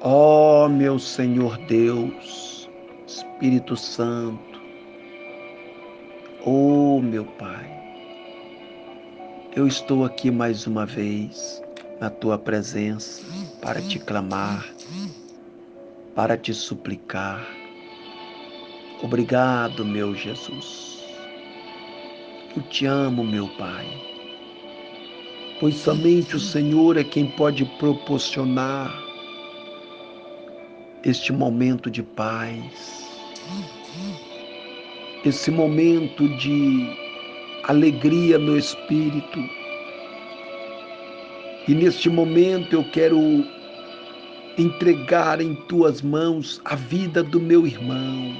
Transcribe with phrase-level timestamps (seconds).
[0.00, 2.70] Ó oh, meu Senhor Deus,
[3.04, 4.60] Espírito Santo,
[6.46, 7.68] oh meu Pai,
[9.56, 11.60] eu estou aqui mais uma vez
[12.00, 13.26] na tua presença
[13.60, 14.72] para te clamar,
[16.14, 17.44] para te suplicar.
[19.02, 21.02] Obrigado, meu Jesus.
[22.56, 23.84] Eu te amo, meu Pai,
[25.58, 29.07] pois somente o Senhor é quem pode proporcionar
[31.08, 33.08] este momento de paz,
[35.24, 36.86] esse momento de
[37.64, 39.38] alegria no espírito.
[41.66, 43.18] E neste momento eu quero
[44.58, 48.36] entregar em tuas mãos a vida do meu irmão.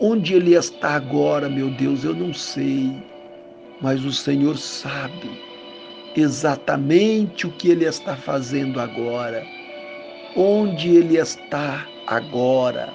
[0.00, 2.92] Onde ele está agora, meu Deus, eu não sei,
[3.80, 5.30] mas o Senhor sabe
[6.16, 9.44] exatamente o que ele está fazendo agora
[10.36, 12.92] onde ele está agora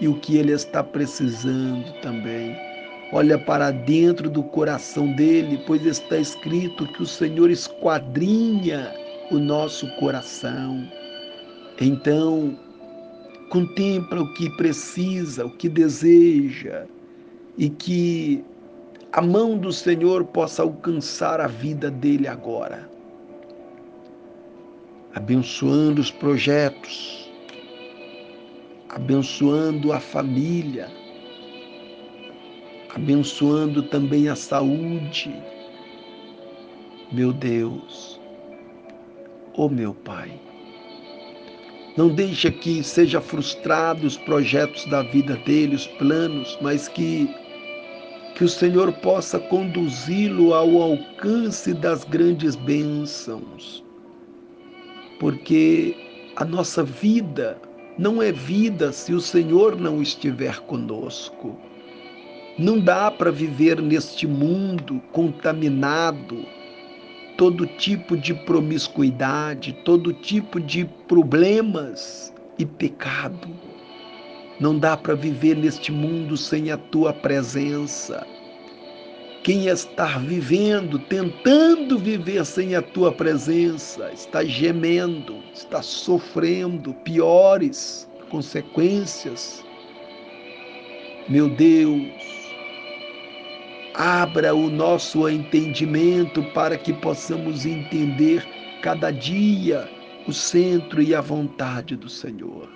[0.00, 2.56] e o que ele está precisando também.
[3.12, 8.92] Olha para dentro do coração dele, pois está escrito que o Senhor esquadrinha
[9.30, 10.88] o nosso coração.
[11.80, 12.58] Então,
[13.50, 16.86] contempla o que precisa, o que deseja,
[17.56, 18.44] e que
[19.12, 22.93] a mão do Senhor possa alcançar a vida dele agora
[25.14, 27.30] abençoando os projetos,
[28.88, 30.90] abençoando a família,
[32.94, 35.32] abençoando também a saúde.
[37.12, 38.20] Meu Deus,
[39.56, 40.32] oh meu Pai,
[41.96, 47.32] não deixe que seja frustrado os projetos da vida dele, os planos, mas que
[48.34, 53.83] que o Senhor possa conduzi-lo ao alcance das grandes bênçãos
[55.24, 55.96] porque
[56.36, 57.56] a nossa vida
[57.96, 61.58] não é vida se o Senhor não estiver conosco.
[62.58, 66.44] Não dá para viver neste mundo contaminado,
[67.38, 73.48] todo tipo de promiscuidade, todo tipo de problemas e pecado.
[74.60, 78.26] Não dá para viver neste mundo sem a tua presença
[79.44, 89.62] quem está vivendo, tentando viver sem a tua presença, está gemendo, está sofrendo piores consequências.
[91.28, 92.08] Meu Deus,
[93.92, 98.42] abra o nosso entendimento para que possamos entender
[98.80, 99.86] cada dia
[100.26, 102.66] o centro e a vontade do Senhor.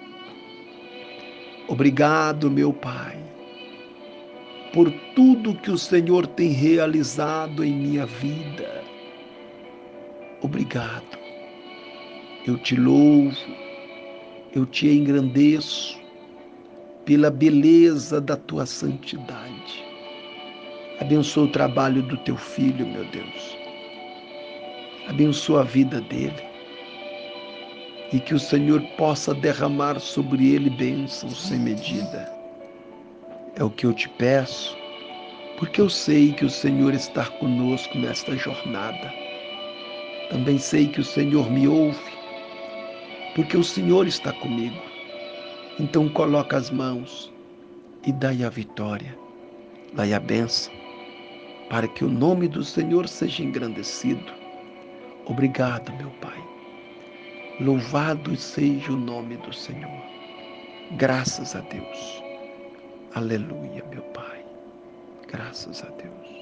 [1.67, 3.28] Obrigado, meu Pai
[4.73, 8.83] por tudo que o Senhor tem realizado em minha vida.
[10.43, 11.19] Obrigado.
[12.47, 13.37] Eu te louvo,
[14.55, 15.99] eu te engrandeço
[17.05, 19.85] pela beleza da tua santidade.
[21.01, 23.57] Abençoa o trabalho do teu filho, meu Deus.
[25.09, 26.43] Abençoa a vida dele.
[28.13, 32.38] E que o Senhor possa derramar sobre ele bênçãos sem medida.
[33.59, 34.79] É o que eu te peço,
[35.57, 39.13] porque eu sei que o Senhor está conosco nesta jornada.
[40.31, 41.99] Também sei que o Senhor me ouve,
[43.35, 44.81] porque o Senhor está comigo.
[45.81, 47.33] Então coloca as mãos
[48.07, 49.19] e dai a vitória,
[49.93, 50.73] dai a bênção,
[51.69, 54.33] para que o nome do Senhor seja engrandecido.
[55.27, 56.41] Obrigado, meu Pai.
[57.59, 60.01] Louvado seja o nome do Senhor.
[60.93, 62.28] Graças a Deus.
[63.11, 64.47] Aleluia, meu Pai.
[65.27, 66.38] Graças a Deus.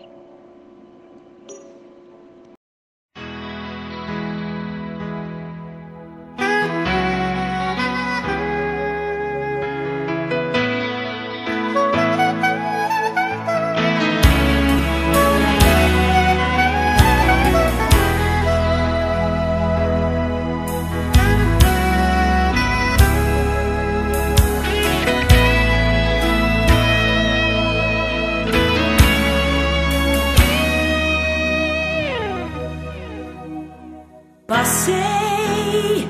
[34.67, 36.09] Passei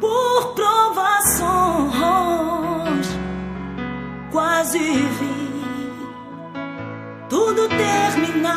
[0.00, 1.46] por provações,
[4.32, 5.52] quase vi
[7.28, 8.56] tudo terminar.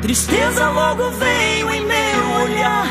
[0.00, 2.86] Tristeza logo veio em meu olhar,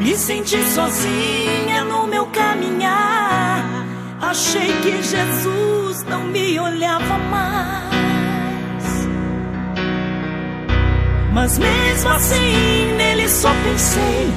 [0.00, 3.66] me senti sozinha no meu caminhar.
[4.18, 8.17] Achei que Jesus não me olhava mais.
[11.32, 14.32] Mas mesmo assim nele só pensei,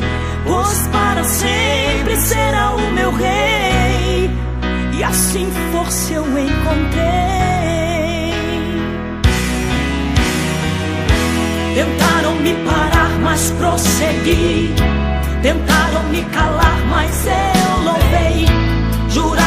[0.46, 4.30] pois para sempre será o meu rei.
[4.94, 7.12] E assim força eu encontrei.
[11.74, 14.76] Tentaram me parar, mas prossegui.
[15.42, 18.46] Tentaram me calar, mas eu louvei.
[19.10, 19.41] Juraram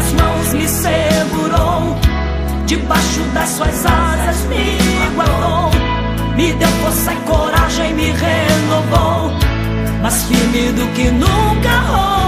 [0.00, 1.96] suas mãos me segurou.
[2.66, 4.78] Debaixo das suas asas me
[5.14, 5.70] guardou.
[6.36, 9.32] Me deu força e coragem, me renovou.
[10.02, 12.19] Mais firme do que nunca hoje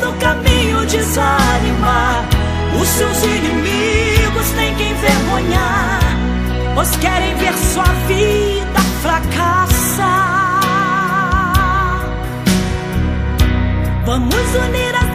[0.00, 2.24] no caminho desanimar.
[2.80, 6.00] Os seus inimigos têm que envergonhar,
[6.74, 10.08] pois querem ver sua vida fracassar.
[14.04, 15.07] Vamos unir as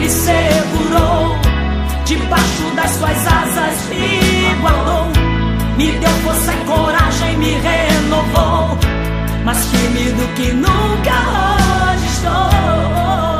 [0.00, 1.36] me segurou.
[2.04, 5.06] Debaixo das suas asas me guardou.
[5.76, 8.78] Me deu força e coragem, me renovou.
[9.44, 11.16] Mais firme do que nunca
[11.92, 13.39] hoje estou.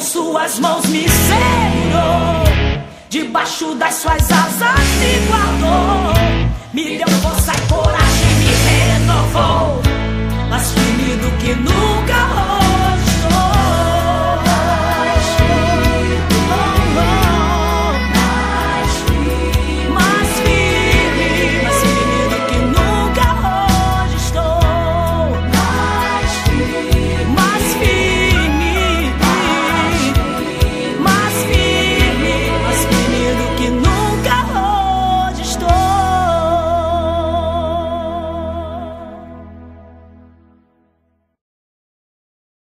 [0.00, 2.80] Com suas mãos me segurou.
[3.10, 6.14] Debaixo das suas asas me guardou.
[6.72, 8.46] Me deu força e coragem, me
[9.04, 9.79] renovou.